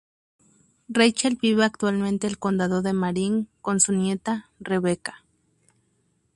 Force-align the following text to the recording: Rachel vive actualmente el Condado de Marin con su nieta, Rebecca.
Rachel 0.87 1.35
vive 1.39 1.63
actualmente 1.63 2.25
el 2.25 2.39
Condado 2.39 2.81
de 2.81 2.91
Marin 2.91 3.47
con 3.61 3.79
su 3.79 3.93
nieta, 3.93 4.49
Rebecca. 4.59 5.21